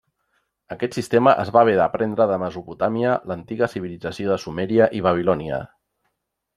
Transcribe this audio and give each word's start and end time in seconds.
Aquest 0.75 0.95
sistema 0.99 1.33
es 1.43 1.51
va 1.57 1.61
haver 1.65 1.75
de 1.81 1.85
prendre 1.97 2.27
de 2.33 2.39
Mesopotàmia, 2.45 3.13
l'antiga 3.33 3.71
civilització 3.77 4.35
de 4.35 4.43
Sumèria 4.47 4.93
i 5.01 5.07
Babilònia. 5.11 5.63